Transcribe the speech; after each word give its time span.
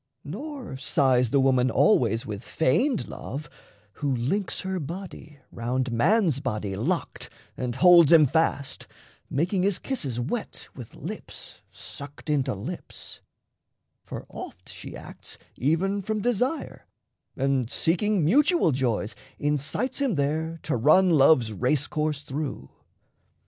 Nor 0.23 0.77
sighs 0.77 1.29
the 1.29 1.39
woman 1.39 1.69
always 1.69 2.25
with 2.25 2.41
feigned 2.43 3.07
love, 3.07 3.47
Who 4.01 4.11
links 4.15 4.61
her 4.61 4.79
body 4.79 5.37
round 5.51 5.91
man's 5.91 6.39
body 6.39 6.75
locked 6.75 7.29
And 7.55 7.75
holds 7.75 8.11
him 8.11 8.25
fast, 8.25 8.87
making 9.29 9.61
his 9.61 9.77
kisses 9.77 10.19
wet 10.19 10.67
With 10.75 10.95
lips 10.95 11.61
sucked 11.69 12.31
into 12.31 12.55
lips; 12.55 13.21
for 14.03 14.25
oft 14.27 14.69
she 14.69 14.97
acts 14.97 15.37
Even 15.55 16.01
from 16.01 16.19
desire, 16.23 16.87
and, 17.37 17.69
seeking 17.69 18.25
mutual 18.25 18.71
joys, 18.71 19.13
Incites 19.37 20.01
him 20.01 20.15
there 20.15 20.59
to 20.63 20.75
run 20.75 21.11
love's 21.11 21.53
race 21.53 21.85
course 21.85 22.23
through. 22.23 22.71